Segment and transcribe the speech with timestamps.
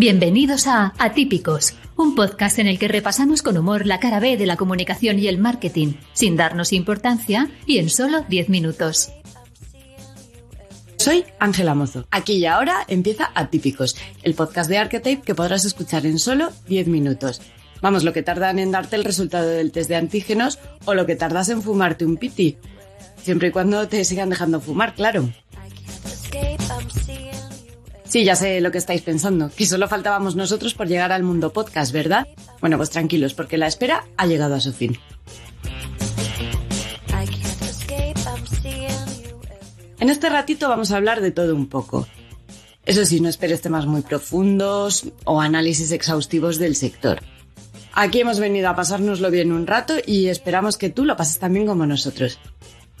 [0.00, 4.46] Bienvenidos a Atípicos, un podcast en el que repasamos con humor la cara B de
[4.46, 9.12] la comunicación y el marketing, sin darnos importancia y en solo 10 minutos.
[10.96, 12.06] Soy Ángela Mozo.
[12.10, 16.86] Aquí y ahora empieza Atípicos, el podcast de Archetype que podrás escuchar en solo 10
[16.86, 17.42] minutos.
[17.82, 21.16] Vamos, lo que tardan en darte el resultado del test de antígenos o lo que
[21.16, 22.56] tardas en fumarte un piti.
[23.22, 25.28] Siempre y cuando te sigan dejando fumar, claro.
[28.10, 31.52] Sí, ya sé lo que estáis pensando, que solo faltábamos nosotros por llegar al mundo
[31.52, 32.26] podcast, ¿verdad?
[32.60, 34.98] Bueno, pues tranquilos, porque la espera ha llegado a su fin.
[40.00, 42.08] En este ratito vamos a hablar de todo un poco.
[42.84, 47.20] Eso sí, no esperes temas muy profundos o análisis exhaustivos del sector.
[47.92, 51.64] Aquí hemos venido a pasárnoslo bien un rato y esperamos que tú lo pases también
[51.64, 52.40] como nosotros.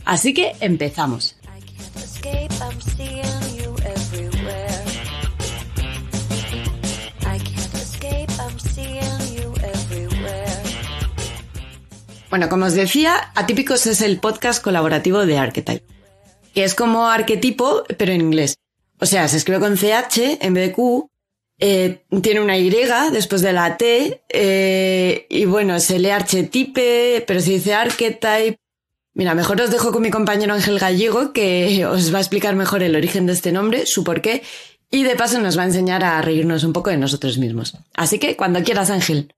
[0.04, 1.34] Así que empezamos.
[12.40, 15.84] Bueno, como os decía, Atípicos es el podcast colaborativo de Archetype.
[16.54, 18.56] Que es como arquetipo, pero en inglés.
[18.98, 21.10] O sea, se escribe con CH en vez de Q,
[21.58, 27.40] eh, tiene una Y después de la T, eh, y bueno, se lee archetipe, pero
[27.40, 28.56] se dice archetype.
[29.12, 32.82] Mira, mejor os dejo con mi compañero Ángel Gallego, que os va a explicar mejor
[32.82, 34.42] el origen de este nombre, su porqué,
[34.90, 37.76] y de paso nos va a enseñar a reírnos un poco de nosotros mismos.
[37.92, 39.34] Así que, cuando quieras, Ángel.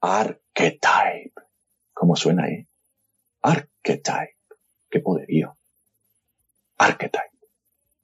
[0.00, 1.45] Archetype.
[1.96, 2.68] ¿Cómo suena ahí?
[3.40, 4.36] Archetype.
[4.90, 5.56] Qué poderío.
[6.76, 7.38] Archetype.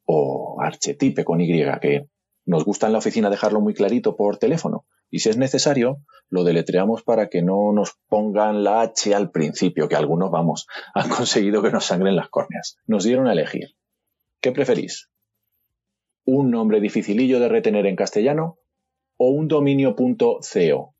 [0.06, 2.08] O archetipe con Y, que
[2.46, 4.86] nos gusta en la oficina dejarlo muy clarito por teléfono.
[5.10, 5.98] Y si es necesario,
[6.30, 11.10] lo deletreamos para que no nos pongan la H al principio, que algunos, vamos, han
[11.10, 12.78] conseguido que nos sangren las córneas.
[12.86, 13.76] Nos dieron a elegir.
[14.40, 15.10] ¿Qué preferís?
[16.24, 18.58] ¿Un nombre dificilillo de retener en castellano
[19.18, 20.94] o un dominio.co?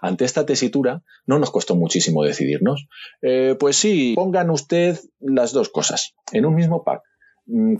[0.00, 2.86] Ante esta tesitura no nos costó muchísimo decidirnos.
[3.22, 7.02] Eh, pues sí, pongan usted las dos cosas en un mismo pack.
[7.46, 7.76] Mm,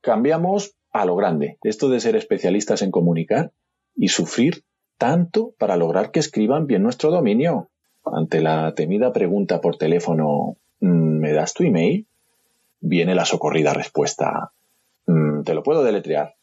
[0.00, 1.58] cambiamos a lo grande.
[1.62, 3.52] Esto de ser especialistas en comunicar
[3.94, 4.64] y sufrir
[4.98, 7.70] tanto para lograr que escriban bien nuestro dominio.
[8.04, 12.06] Ante la temida pregunta por teléfono, mm, ¿me das tu email?
[12.80, 14.52] Viene la socorrida respuesta.
[15.06, 16.34] Mm, te lo puedo deletrear.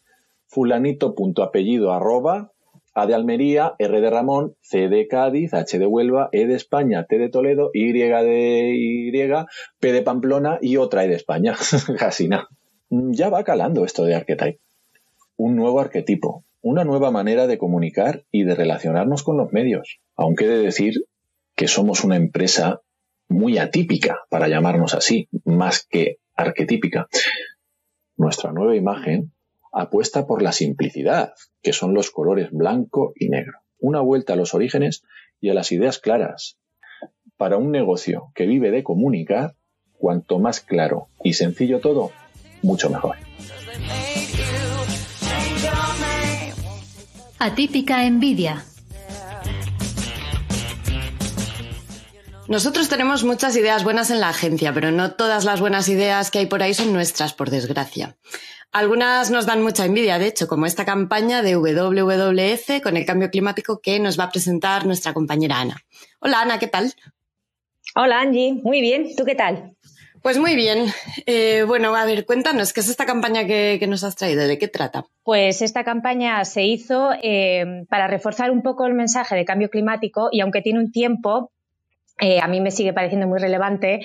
[0.46, 2.52] fulanito.apellido arroba
[2.94, 7.04] a de Almería, R de Ramón, C de Cádiz, H de Huelva, E de España,
[7.08, 9.12] T de Toledo, Y de Y,
[9.80, 11.54] P de Pamplona y otra E de España.
[11.98, 12.48] Casi nada.
[12.88, 14.60] Ya va calando esto de Archetype.
[15.36, 19.98] Un nuevo arquetipo, una nueva manera de comunicar y de relacionarnos con los medios.
[20.14, 20.94] Aunque he de decir
[21.56, 22.80] que somos una empresa
[23.28, 27.08] muy atípica, para llamarnos así, más que arquetípica.
[28.16, 29.33] Nuestra nueva imagen
[29.74, 33.58] apuesta por la simplicidad, que son los colores blanco y negro.
[33.78, 35.02] Una vuelta a los orígenes
[35.40, 36.58] y a las ideas claras.
[37.36, 39.56] Para un negocio que vive de comunicar,
[39.92, 42.12] cuanto más claro y sencillo todo,
[42.62, 43.16] mucho mejor.
[47.38, 48.64] Atípica envidia.
[52.46, 56.40] Nosotros tenemos muchas ideas buenas en la agencia, pero no todas las buenas ideas que
[56.40, 58.16] hay por ahí son nuestras, por desgracia.
[58.74, 63.30] Algunas nos dan mucha envidia, de hecho, como esta campaña de WWF con el cambio
[63.30, 65.76] climático que nos va a presentar nuestra compañera Ana.
[66.18, 66.92] Hola Ana, ¿qué tal?
[67.94, 69.76] Hola Angie, muy bien, ¿tú qué tal?
[70.22, 70.86] Pues muy bien.
[71.24, 74.44] Eh, bueno, a ver, cuéntanos, ¿qué es esta campaña que, nos has traído?
[74.44, 75.06] ¿De qué trata?
[75.22, 80.30] Pues esta campaña se hizo eh, para reforzar un poco el mensaje de cambio climático
[80.32, 81.52] y aunque tiene un tiempo,
[82.20, 84.00] eh, a mí me sigue pareciendo muy relevante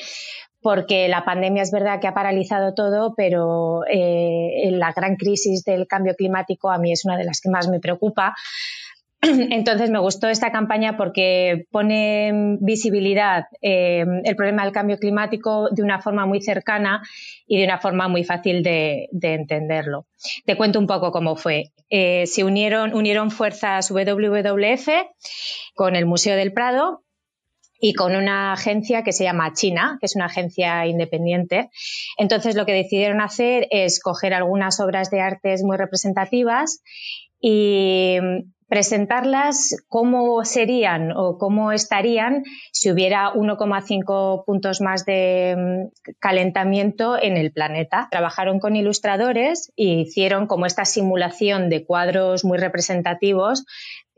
[0.61, 5.87] porque la pandemia es verdad que ha paralizado todo, pero eh, la gran crisis del
[5.87, 8.35] cambio climático a mí es una de las que más me preocupa.
[9.21, 15.83] Entonces me gustó esta campaña porque pone visibilidad eh, el problema del cambio climático de
[15.83, 17.01] una forma muy cercana
[17.45, 20.07] y de una forma muy fácil de, entenderlo.
[20.45, 21.71] Te cuento un poco cómo fue.
[21.89, 24.89] Eh, se unieron, unieron fuerzas WWF
[25.73, 27.03] con el Museo del Prado
[27.79, 31.69] y con una agencia que se llama China, que es una agencia independiente.
[32.17, 36.81] Entonces lo que decidieron hacer es coger algunas obras de artes muy representativas
[37.41, 38.17] y
[38.69, 47.35] presentarlas cómo serían o cómo estarían si hubiera 1,5 puntos más de mm, calentamiento en
[47.35, 48.07] el planeta.
[48.11, 53.65] Trabajaron con ilustradores y hicieron como esta simulación de cuadros muy representativos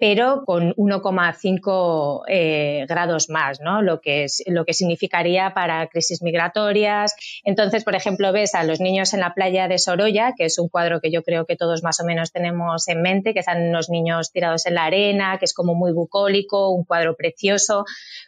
[0.01, 3.83] pero con 1,5 eh, grados más, ¿no?
[3.83, 7.13] Lo que, es, lo que significaría para crisis migratorias.
[7.43, 10.69] Entonces, por ejemplo, ves a los niños en la playa de Sorolla, que es un
[10.69, 13.91] cuadro que yo creo que todos más o menos tenemos en mente, que están unos
[13.91, 17.85] niños tirados en la arena, que es como muy bucólico, un cuadro precioso,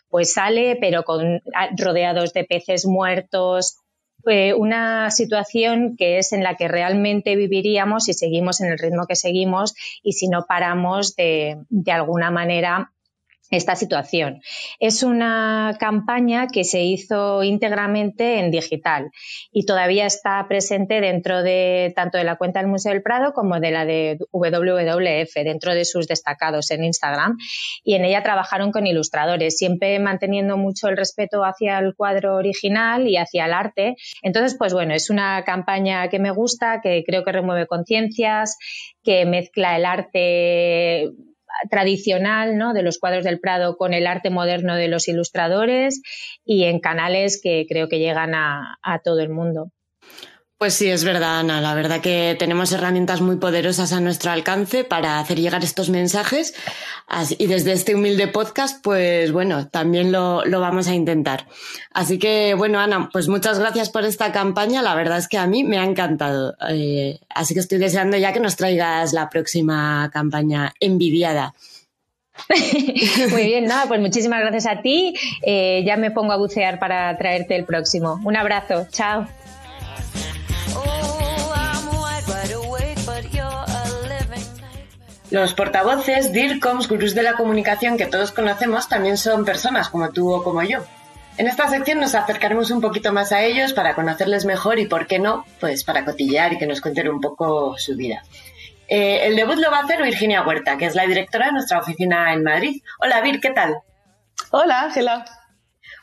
[0.09, 1.41] pues sale, pero con
[1.75, 3.79] rodeados de peces muertos,
[4.55, 9.15] una situación que es en la que realmente viviríamos si seguimos en el ritmo que
[9.15, 12.92] seguimos y si no paramos de, de alguna manera
[13.55, 14.41] esta situación.
[14.79, 19.11] Es una campaña que se hizo íntegramente en digital
[19.51, 23.59] y todavía está presente dentro de tanto de la cuenta del Museo del Prado como
[23.59, 27.37] de la de WWF, dentro de sus destacados en Instagram.
[27.83, 33.07] Y en ella trabajaron con ilustradores, siempre manteniendo mucho el respeto hacia el cuadro original
[33.07, 33.95] y hacia el arte.
[34.23, 38.57] Entonces, pues bueno, es una campaña que me gusta, que creo que remueve conciencias,
[39.03, 41.11] que mezcla el arte
[41.69, 42.73] tradicional ¿no?
[42.73, 46.01] de los cuadros del Prado con el arte moderno de los ilustradores
[46.45, 49.71] y en canales que creo que llegan a, a todo el mundo.
[50.63, 51.59] Pues sí, es verdad, Ana.
[51.59, 56.53] La verdad que tenemos herramientas muy poderosas a nuestro alcance para hacer llegar estos mensajes.
[57.37, 61.47] Y desde este humilde podcast, pues bueno, también lo, vamos a intentar.
[61.91, 64.81] Así que, bueno, Ana, pues muchas gracias por esta campaña.
[64.81, 66.55] La verdad es que a mí me ha encantado.
[66.69, 71.53] Eh, así que estoy deseando ya que nos traigas la próxima campaña envidiada.
[73.31, 75.13] Muy bien, nada, pues muchísimas gracias a ti.
[75.41, 78.21] Eh, ya me pongo a bucear para traerte el próximo.
[78.23, 79.27] Un abrazo, chao.
[85.33, 90.31] Los portavoces, DIRCOMs, gurús de la comunicación que todos conocemos, también son personas como tú
[90.31, 90.85] o como yo.
[91.37, 95.07] En esta sección nos acercaremos un poquito más a ellos para conocerles mejor y, por
[95.07, 98.21] qué no, pues para cotillear y que nos cuenten un poco su vida.
[98.87, 101.79] Eh, el debut lo va a hacer Virginia Huerta, que es la directora de nuestra
[101.79, 102.83] oficina en Madrid.
[102.99, 103.79] Hola, Vir, ¿qué tal?
[104.51, 105.25] Hola, Ángela.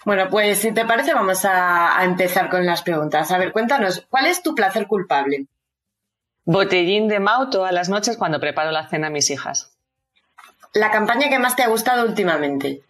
[0.05, 3.31] Bueno, pues si te parece, vamos a empezar con las preguntas.
[3.31, 5.47] A ver, cuéntanos, ¿cuál es tu placer culpable?
[6.52, 9.70] Botellín de Mau todas las noches cuando preparo la cena a mis hijas.
[10.75, 12.81] La campaña que más te ha gustado últimamente.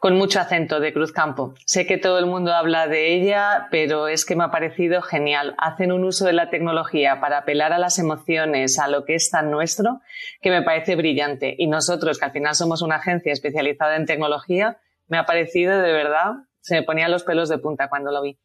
[0.00, 1.54] Con mucho acento de Cruz Campo.
[1.66, 5.54] Sé que todo el mundo habla de ella, pero es que me ha parecido genial.
[5.56, 9.30] Hacen un uso de la tecnología para apelar a las emociones, a lo que es
[9.30, 10.00] tan nuestro,
[10.42, 11.54] que me parece brillante.
[11.56, 15.92] Y nosotros, que al final somos una agencia especializada en tecnología, me ha parecido de
[15.92, 18.36] verdad, se me ponían los pelos de punta cuando lo vi.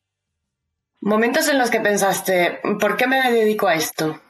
[1.05, 4.21] Momentos en los que pensaste, ¿por qué me dedico a esto?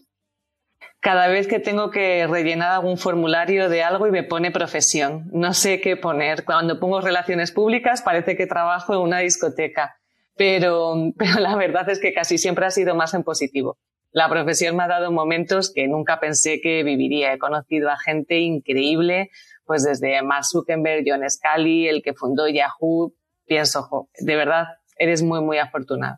[1.01, 5.53] Cada vez que tengo que rellenar algún formulario de algo y me pone profesión, no
[5.53, 6.45] sé qué poner.
[6.45, 9.97] Cuando pongo relaciones públicas parece que trabajo en una discoteca,
[10.35, 13.77] pero, pero la verdad es que casi siempre ha sido más en positivo.
[14.09, 17.33] La profesión me ha dado momentos que nunca pensé que viviría.
[17.33, 19.29] He conocido a gente increíble,
[19.65, 23.13] pues desde Mark Zuckerberg, John Scully, el que fundó Yahoo.
[23.45, 24.65] Pienso, de verdad,
[24.97, 26.17] eres muy, muy afortunado.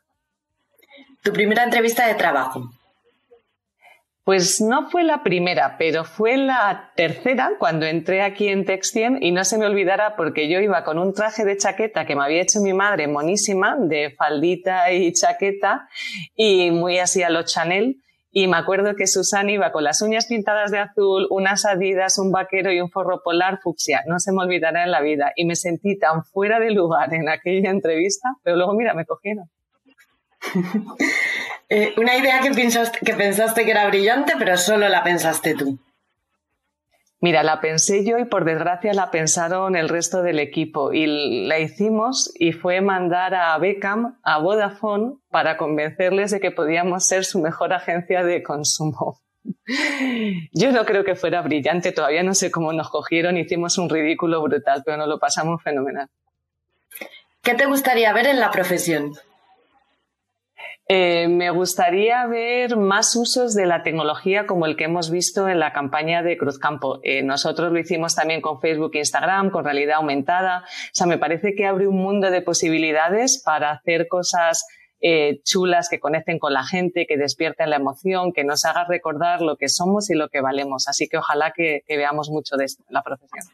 [1.26, 2.70] Tu primera entrevista de trabajo.
[4.24, 9.32] Pues no fue la primera, pero fue la tercera cuando entré aquí en Textien y
[9.32, 12.44] no se me olvidara porque yo iba con un traje de chaqueta que me había
[12.44, 15.90] hecho mi madre, monísima, de faldita y chaqueta
[16.36, 18.04] y muy así a lo Chanel.
[18.30, 22.32] Y me acuerdo que Susana iba con las uñas pintadas de azul, unas adidas, un
[22.32, 24.04] vaquero y un forro polar fucsia.
[24.06, 25.32] No se me olvidará en la vida.
[25.36, 29.50] Y me sentí tan fuera de lugar en aquella entrevista, pero luego mira, me cogieron.
[31.68, 35.80] Eh, una idea que pensaste, que pensaste que era brillante, pero solo la pensaste tú.
[37.22, 41.58] Mira, la pensé yo y por desgracia la pensaron el resto del equipo y la
[41.58, 47.42] hicimos y fue mandar a Beckham a Vodafone para convencerles de que podíamos ser su
[47.42, 49.22] mejor agencia de consumo.
[50.54, 54.40] Yo no creo que fuera brillante, todavía no sé cómo nos cogieron, hicimos un ridículo
[54.44, 56.08] brutal, pero nos lo pasamos fenomenal.
[57.42, 59.14] ¿Qué te gustaría ver en la profesión?
[60.88, 65.60] Eh, me gustaría ver más usos de la tecnología como el que hemos visto en
[65.60, 67.00] la campaña de Cruzcampo.
[67.02, 70.60] Eh, nosotros lo hicimos también con Facebook e Instagram, con realidad aumentada.
[70.60, 74.64] O sea, me parece que abre un mundo de posibilidades para hacer cosas
[75.02, 79.42] eh, chulas que conecten con la gente, que despierten la emoción, que nos haga recordar
[79.42, 80.88] lo que somos y lo que valemos.
[80.88, 83.46] Así que ojalá que, que veamos mucho de esto en la profesión.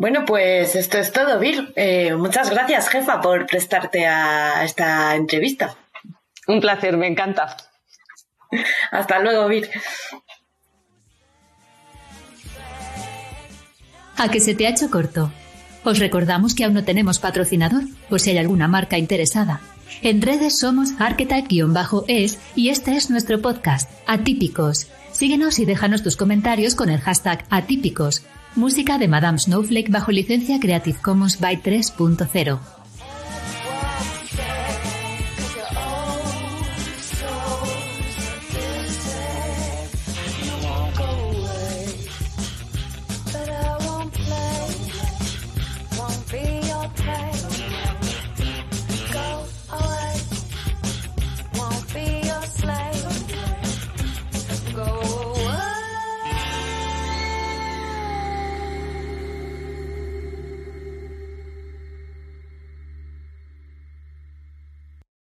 [0.00, 1.74] Bueno, pues esto es todo, Vir.
[1.76, 5.76] Eh, muchas gracias, jefa, por prestarte a esta entrevista.
[6.46, 7.54] Un placer, me encanta.
[8.90, 9.68] Hasta luego, Vir.
[14.16, 15.30] A que se te ha hecho corto.
[15.84, 19.60] Os recordamos que aún no tenemos patrocinador, por si hay alguna marca interesada.
[20.00, 26.74] En redes somos archetype-es y este es nuestro podcast, Atípicos Síguenos y déjanos tus comentarios
[26.74, 28.22] con el hashtag atípicos.
[28.56, 32.79] Música de Madame Snowflake bajo licencia Creative Commons by 3.0.